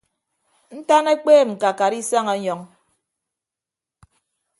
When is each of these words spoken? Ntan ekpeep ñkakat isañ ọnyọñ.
Ntan 0.77 1.05
ekpeep 1.13 1.47
ñkakat 1.51 1.93
isañ 1.99 2.25
ọnyọñ. 2.33 2.61